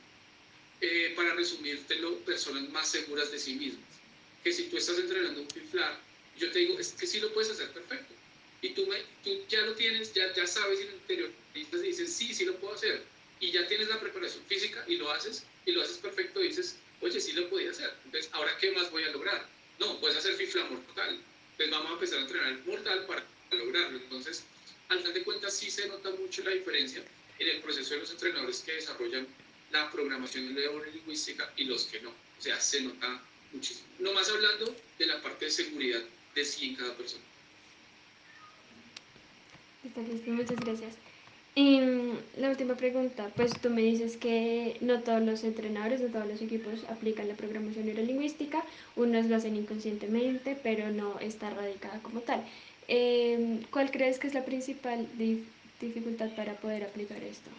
[0.82, 3.84] eh, para resumírtelo, personas más seguras de sí mismas.
[4.44, 6.00] Que si tú estás entrenando un fiflar,
[6.38, 8.14] yo te digo, es que sí lo puedes hacer perfecto.
[8.62, 12.14] Y tú, me, tú ya lo tienes, ya, ya sabes en el interior, y dices,
[12.14, 13.04] sí, sí lo puedo hacer.
[13.40, 16.78] Y ya tienes la preparación física y lo haces, y lo haces perfecto, y dices,
[17.02, 17.94] oye, sí lo podía hacer.
[18.06, 19.48] Entonces, ¿ahora qué más voy a lograr?
[19.80, 21.20] No, puedes hacer fifla mortal.
[21.52, 23.98] Entonces vamos a empezar a entrenar mortal para lograrlo.
[23.98, 24.44] Entonces,
[24.90, 27.02] al final de cuentas sí se nota mucho la diferencia
[27.38, 29.28] en el proceso de los entrenadores que desarrollan
[29.72, 32.10] la programación neurolingüística y los que no.
[32.10, 33.22] O sea, se nota
[33.54, 33.88] muchísimo.
[34.00, 36.02] No más hablando de la parte de seguridad
[36.36, 37.24] de sí en cada persona.
[39.86, 40.96] Está listo, muchas gracias.
[41.56, 41.82] Y
[42.38, 46.42] la última pregunta, pues tú me dices que no todos los entrenadores, no todos los
[46.42, 48.64] equipos aplican la programación neurolingüística,
[48.96, 52.46] unos lo hacen inconscientemente, pero no está radicada como tal.
[52.92, 55.46] Eh, ¿Cuál crees que es la principal dif
[55.80, 57.52] dificultad para poder aplicar esto?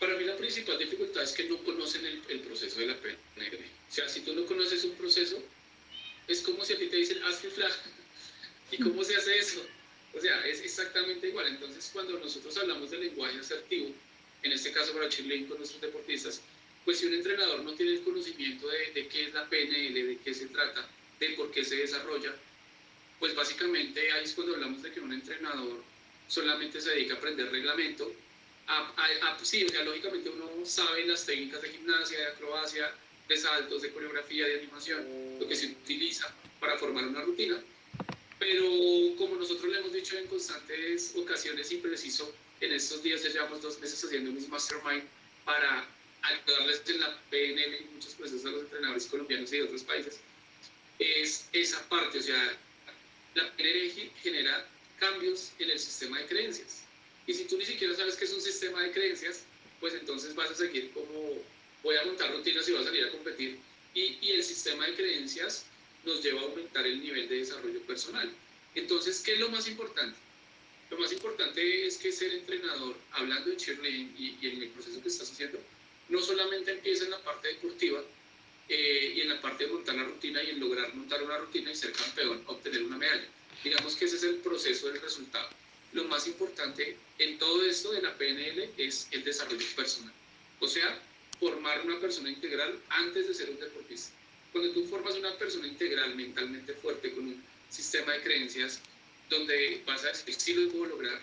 [0.00, 3.58] Para mí la principal dificultad es que no conocen el, el proceso de la PNL.
[3.90, 5.40] O sea, si tú no conoces un proceso,
[6.28, 7.72] es como si a ti te dicen, haz flag.
[8.72, 9.62] ¿Y cómo se hace eso?
[10.14, 11.46] O sea, es exactamente igual.
[11.46, 13.90] Entonces, cuando nosotros hablamos de lenguaje asertivo,
[14.42, 16.40] en este caso para cheerleading con nuestros deportistas,
[16.86, 20.18] pues si un entrenador no tiene el conocimiento de, de, qué es la PNL, de
[20.24, 20.88] qué se trata,
[21.20, 22.34] de por qué se desarrolla,
[23.18, 25.82] pues básicamente ahí es cuando hablamos de que un entrenador
[26.26, 28.10] solamente se dedica a aprender reglamento.
[28.66, 32.94] A, a, a, sí, o sea, lógicamente uno sabe las técnicas de gimnasia, de acrobacia,
[33.28, 35.06] de saltos, de coreografía, de animación,
[35.38, 37.62] lo que se utiliza para formar una rutina,
[38.38, 38.64] pero
[39.16, 43.60] como nosotros le hemos dicho en constantes ocasiones y preciso, en estos días ya llevamos
[43.62, 45.04] dos meses haciendo un mastermind
[45.44, 45.86] para
[46.22, 50.20] ayudarles en la PNL y muchos procesos a los entrenadores colombianos y de otros países,
[51.00, 52.58] es esa parte, o sea,
[53.34, 56.82] la PNL genera cambios en el sistema de creencias.
[57.26, 59.44] Y si tú ni siquiera sabes qué es un sistema de creencias,
[59.80, 61.42] pues entonces vas a seguir como
[61.82, 63.58] voy a montar rutinas y voy a salir a competir.
[63.94, 65.64] Y, y el sistema de creencias
[66.04, 68.30] nos lleva a aumentar el nivel de desarrollo personal.
[68.74, 70.18] Entonces, ¿qué es lo más importante?
[70.90, 75.00] Lo más importante es que ser entrenador, hablando de cheerleading y, y en el proceso
[75.00, 75.58] que estás haciendo,
[76.08, 78.02] no solamente empieza en la parte deportiva
[78.72, 81.72] eh, y en la parte de montar la rutina y en lograr montar una rutina
[81.72, 83.26] y ser campeón, obtener una medalla.
[83.64, 85.48] Digamos que ese es el proceso del resultado.
[85.92, 90.14] Lo más importante en todo esto de la PNL es el desarrollo personal.
[90.60, 91.02] O sea,
[91.40, 94.12] formar una persona integral antes de ser un deportista.
[94.52, 98.80] Cuando tú formas una persona integral, mentalmente fuerte, con un sistema de creencias,
[99.28, 101.20] donde vas a decir, sí lo puedo lograr,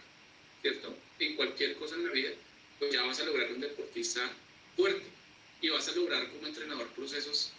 [0.62, 0.94] ¿cierto?
[1.20, 2.32] En cualquier cosa en la vida,
[2.78, 4.30] pues ya vas a lograr un deportista
[4.76, 5.17] fuerte
[5.62, 7.52] y vas a lograr como entrenador procesos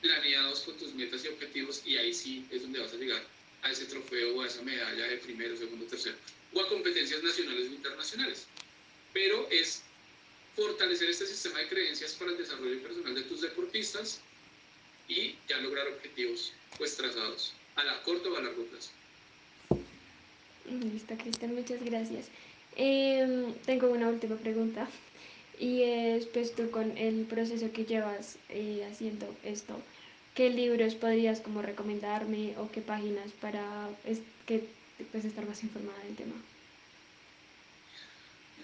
[0.00, 3.22] planeados con tus metas y objetivos y ahí sí es donde vas a llegar
[3.62, 6.16] a ese trofeo o a esa medalla de primero, segundo, tercero
[6.52, 8.46] o a competencias nacionales o internacionales.
[9.12, 9.82] Pero es
[10.54, 14.20] fortalecer este sistema de creencias para el desarrollo personal de tus deportistas
[15.08, 18.90] y ya lograr objetivos pues trazados a la corto o a largo plazo.
[20.64, 22.26] Listo, Cristian, muchas gracias.
[22.76, 24.88] Eh, tengo una última pregunta
[25.58, 29.80] y es pues tú con el proceso que llevas eh, haciendo esto,
[30.34, 34.64] ¿qué libros podrías como recomendarme o qué páginas para es, que
[35.12, 36.34] pues, estar más informada del tema.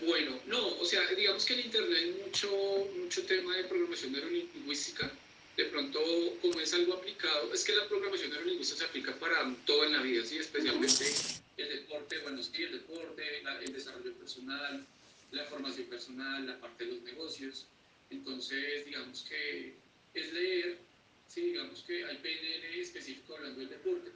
[0.02, 5.10] Bueno, no, o sea, digamos que en Internet hay mucho, mucho tema de programación neurolingüística.
[5.56, 6.00] De pronto,
[6.40, 10.02] como es algo aplicado, es que la programación neurolingüística se aplica para todo en la
[10.02, 10.38] vida, ¿sí?
[10.38, 11.04] especialmente
[11.58, 13.22] el deporte, bueno, sí, el deporte,
[13.62, 14.86] el desarrollo personal,
[15.32, 17.66] la formación personal, la parte de los negocios.
[18.10, 19.74] Entonces, digamos que
[20.14, 20.78] es leer,
[21.28, 24.10] sí, digamos que hay PNL específico hablando del deporte,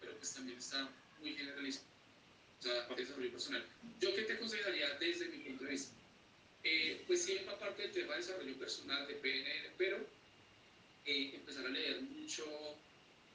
[0.00, 0.88] pero pues también está
[1.20, 1.86] muy generalizado
[2.64, 3.64] la parte de desarrollo personal.
[4.00, 5.94] Yo qué te aconsejaría desde mi punto de vista?
[6.64, 9.98] Eh, pues sí, en parte del tema de desarrollo personal, de PNL, pero
[11.04, 12.44] eh, empezar a leer mucho,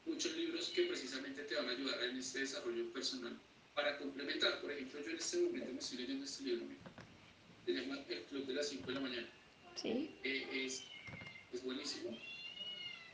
[0.05, 3.37] muchos libros que precisamente te van a ayudar en este desarrollo personal
[3.73, 4.59] para complementar.
[4.59, 6.65] Por ejemplo, yo en este momento me estoy leyendo este libro,
[7.67, 9.27] llama El Club de las 5 de la mañana.
[9.75, 10.09] Sí.
[10.23, 10.83] Eh, es,
[11.53, 12.17] es, buenísimo.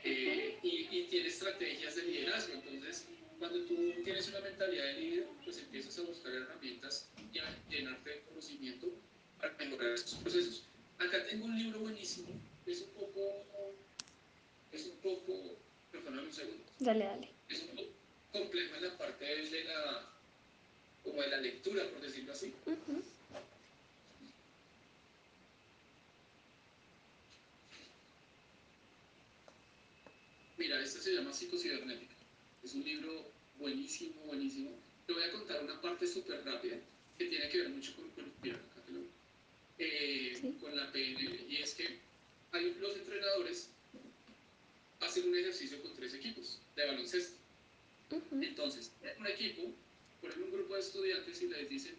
[0.04, 3.06] y, y tiene estrategias de liderazgo, entonces
[3.38, 8.10] cuando tú tienes una mentalidad de líder, pues empiezas a buscar herramientas y a llenarte
[8.10, 8.88] de conocimiento
[9.40, 10.64] para mejorar esos procesos.
[10.98, 12.28] Acá tengo un libro buenísimo,
[12.66, 13.44] es un poco,
[14.72, 15.56] es un poco,
[15.92, 16.64] perdóname un segundo.
[16.80, 17.28] Dale, dale.
[17.48, 17.88] Es un poco
[18.32, 20.10] complejo en la parte de la,
[21.04, 22.52] como de la lectura, por decirlo así.
[30.58, 32.14] Mira, este se llama Psicocibernética.
[32.64, 34.72] Es un libro buenísimo, buenísimo.
[35.06, 36.76] Te voy a contar una parte súper rápida
[37.16, 38.24] que tiene que ver mucho con, con,
[39.78, 42.00] eh, con la PNL y es que
[42.50, 43.70] hay, los entrenadores
[44.98, 47.36] hacen un ejercicio con tres equipos de baloncesto.
[48.10, 49.72] Entonces, un equipo,
[50.20, 51.94] ponen un grupo de estudiantes y les dicen,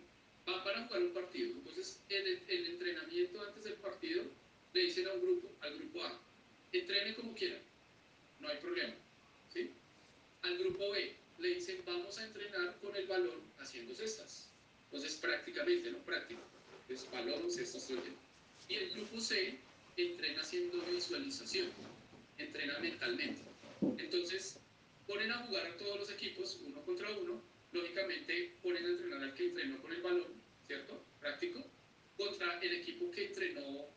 [0.46, 1.52] va para jugar un partido.
[1.52, 4.24] Entonces, en el, el, entrenamiento antes del partido,
[4.74, 6.20] le dicen a un grupo, al grupo A,
[6.74, 7.62] entrene como quieran,
[8.40, 8.94] no hay problema.
[9.54, 9.72] ¿sí?
[10.42, 14.50] Al grupo B le dicen vamos a entrenar con el balón haciendo cestas.
[14.86, 16.00] Entonces prácticamente, ¿no?
[16.00, 16.42] Práctico.
[16.88, 17.90] Es balón, cestas,
[18.68, 19.58] Y el grupo C
[19.96, 21.70] entrena haciendo visualización,
[22.38, 23.42] entrena mentalmente.
[23.98, 24.58] Entonces
[25.06, 29.34] ponen a jugar a todos los equipos, uno contra uno, lógicamente ponen a entrenar al
[29.34, 30.28] que entrenó con el balón,
[30.66, 31.04] ¿cierto?
[31.20, 31.64] Práctico,
[32.18, 33.88] contra el equipo que entrenó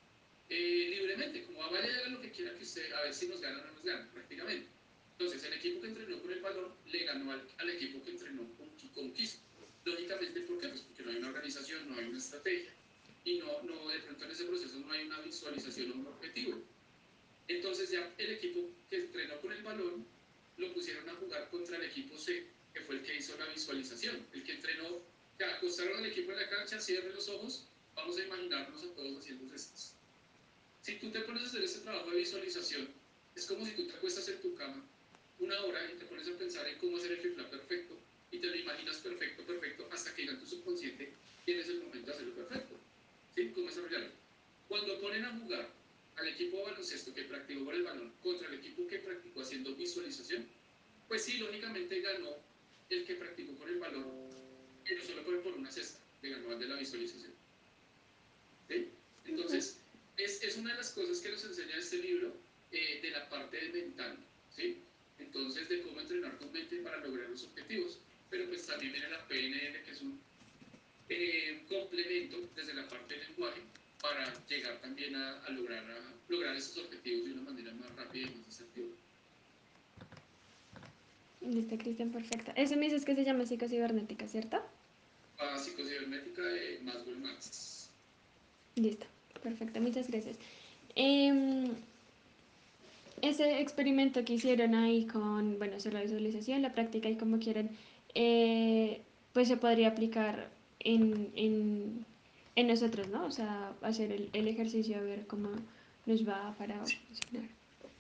[0.55, 3.61] eh, libremente, como vaya a lo que quiera que usted, a ver si nos gana
[3.63, 4.69] o no nos gana, prácticamente.
[5.13, 9.13] Entonces, el equipo que entrenó con balón le ganó al, equipo que entrenó con, con
[9.15, 9.39] quiso.
[9.85, 10.69] Lógicamente, ¿por qué?
[10.69, 12.71] Pues porque no hay una organización, no hay una estrategia
[13.25, 16.61] y no, no, de pronto en ese proceso no hay una visualización o un objetivo.
[17.49, 20.07] Entonces ya el equipo que entrenó con el balón
[20.59, 24.27] lo pusieron a jugar contra el equipo C, que fue el que hizo la visualización,
[24.33, 25.01] el que entrenó,
[25.39, 29.19] que acostaron al equipo en la cancha, cierre los ojos, vamos a imaginarnos a todos
[29.19, 29.97] haciendo estas.
[30.83, 32.89] Si tú te pones a hacer ese trabajo de visualización,
[33.37, 34.85] es como si tú te acuestas en tu cama
[35.39, 37.97] una hora y te pones a pensar en cómo hacer el fifla perfecto
[38.33, 41.13] y te lo imaginas perfecto, perfecto, hasta que en tu subconsciente
[41.45, 42.75] tienes el momento de hacerlo perfecto.
[43.35, 43.51] ¿Sí?
[43.55, 44.11] ¿Cómo desarrollarlo?
[44.69, 45.69] Cuando ponen a jugar
[46.17, 49.77] al equipo de baloncesto que practicó con el balón contra el equipo que practicó haciendo
[49.77, 50.47] visualización,
[51.07, 52.35] pues sí, lógicamente ganó
[52.91, 54.05] el que practicó con el balón,
[54.85, 57.33] pero solo por, por una cesta, que ganó el de la visualización.
[58.69, 58.89] ¿Sí?
[59.27, 59.79] Entonces,
[60.17, 62.35] es, es, una de las cosas que nos enseña este libro
[62.71, 64.19] eh, de la parte mental.
[64.55, 64.83] ¿sí?
[65.33, 67.99] entonces de cómo entrenar tu mente para lograr los objetivos.
[68.31, 70.19] Pero pues también viene la PNL, que es un
[71.09, 73.61] eh, complemento desde la parte del lenguaje
[74.01, 75.85] para llegar también a, lograr,
[76.29, 78.89] lograr esos objetivos de una manera más rápida y más asertiva.
[81.41, 82.53] Listo, Cristian, perfecto.
[82.57, 84.63] Eso me dices que se llama psicocibernética, ¿cierto?
[85.39, 87.91] Ah, psicocibernética de Maswell Max.
[88.77, 89.07] Listo,
[89.43, 90.37] perfecto, muchas gracias.
[90.97, 91.71] Eh,
[93.23, 97.71] ese experimento que hicieron ahí con, bueno, la visualización, la práctica y como quieran,
[98.15, 99.01] eh,
[99.33, 100.51] pues se podría aplicar
[100.81, 102.05] en, en,
[102.57, 103.25] en, nosotros, ¿no?
[103.25, 105.51] O sea, hacer el, el, ejercicio a ver cómo
[106.05, 107.49] nos va para funcionar.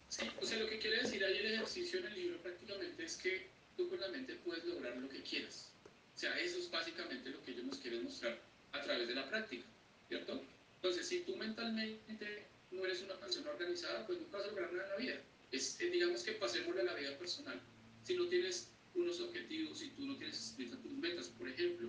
[0.09, 3.16] Sí, o sea, lo que quiere decir ahí el ejercicio en el libro prácticamente es
[3.16, 3.46] que
[3.77, 5.71] tú con la mente puedes lograr lo que quieras.
[6.17, 8.38] O sea, eso es básicamente lo que ellos nos quieren mostrar
[8.73, 9.64] a través de la práctica,
[10.08, 10.42] ¿cierto?
[10.83, 14.85] Entonces, si tú mentalmente no eres una persona organizada, pues nunca vas a lograr nada
[14.87, 15.22] en la vida.
[15.52, 17.60] Es, eh, digamos que pasemos de la vida personal.
[18.02, 21.88] Si no tienes unos objetivos, si tú no tienes escritas tus metas, por ejemplo,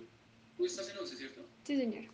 [0.56, 1.44] tú estás en 11, ¿cierto?
[1.64, 2.04] Sí, señor.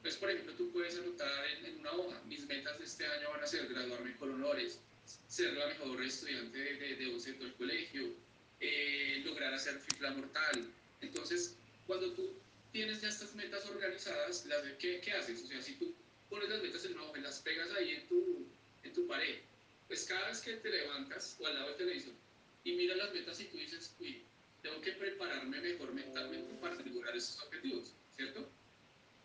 [0.00, 3.44] Pues, por ejemplo, tú puedes anotar en, una hoja, mis metas de este año van
[3.44, 4.80] a ser graduarme con honores,
[5.28, 8.14] ser la mejor estudiante de, de, 11 del colegio,
[8.58, 10.66] eh, lograr hacer fifla mortal.
[11.02, 12.39] Entonces, cuando tú
[12.72, 15.42] tienes ya estas metas organizadas, las, ¿qué, ¿qué haces?
[15.42, 15.94] O sea, si tú
[16.28, 18.46] pones las metas en una hoja y las pegas ahí en tu,
[18.82, 19.40] en tu pared.
[19.88, 22.14] Pues cada vez que te levantas o al lado del televisor
[22.62, 24.22] y miras las metas y tú dices, uy,
[24.62, 28.48] tengo que prepararme mejor mentalmente para lograr esos objetivos, ¿cierto?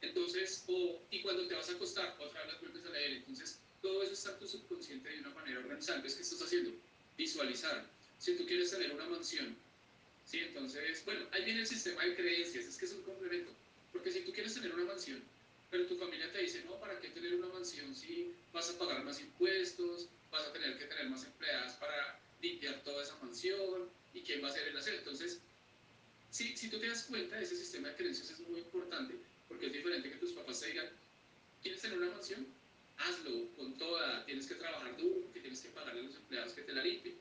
[0.02, 3.12] Entonces, o, y cuando te vas a acostar, otra vez las vuelves a leer.
[3.14, 5.98] Entonces, todo eso está en tu subconsciente de una manera organizada.
[5.98, 6.72] Entonces, ¿qué estás haciendo?
[7.18, 7.86] Visualizar.
[8.18, 9.58] Si tú quieres tener una mansión,
[10.26, 10.40] ¿sí?
[10.40, 13.52] Entonces, bueno, ahí viene el sistema de creencias, es que es un complemento.
[13.92, 15.24] Porque si tú quieres tener una mansión,
[15.72, 19.04] pero tu familia te dice, no, ¿para qué tener una mansión si vas a pagar
[19.04, 24.22] más impuestos, vas a tener que tener más empleadas para limpiar toda esa mansión y
[24.22, 24.96] quién va a hacer el hacer?
[24.96, 25.40] Entonces,
[26.30, 29.16] si, si tú te das cuenta, ese sistema de creencias es muy importante
[29.48, 30.90] porque es diferente que tus papás te digan,
[31.62, 32.48] ¿quieres tener una mansión?
[32.98, 36.62] Hazlo con toda, tienes que trabajar duro, que tienes que pagarle a los empleados que
[36.62, 37.16] te la limpien.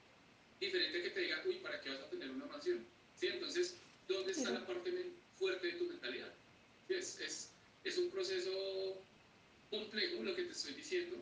[0.61, 2.87] Diferente que te digan, uy, ¿para qué vas a tener una mansión?
[3.19, 3.29] ¿Sí?
[3.29, 3.77] Entonces,
[4.09, 4.93] ¿dónde está la parte
[5.39, 6.33] fuerte de tu mentalidad?
[6.89, 7.51] Es, es,
[7.85, 9.03] es un proceso
[9.71, 11.17] complejo lo que te estoy diciendo,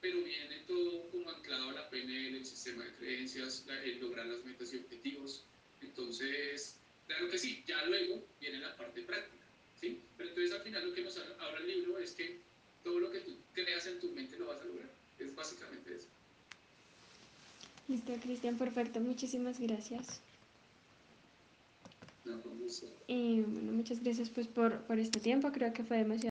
[0.00, 4.44] pero viene todo como anclado a la PNL, el sistema de creencias, el lograr las
[4.44, 5.44] metas y objetivos.
[5.80, 6.76] Entonces,
[7.06, 9.44] claro que sí, ya luego viene la parte práctica,
[9.80, 10.00] ¿sí?
[10.16, 12.38] Pero entonces al final lo que nos habla el libro es que
[12.84, 14.90] todo lo que tú creas en tu mente lo vas a lograr.
[15.18, 16.06] Es básicamente eso.
[17.88, 19.00] Listo, Cristian, perfecto.
[19.00, 20.20] Muchísimas gracias.
[23.06, 25.50] Y bueno, muchas gracias pues por, por este tiempo.
[25.52, 26.26] Creo que fue demasiado